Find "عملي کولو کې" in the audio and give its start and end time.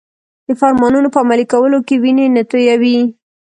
1.23-1.95